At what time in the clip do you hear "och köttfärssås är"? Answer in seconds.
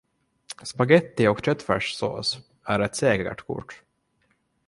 1.27-2.79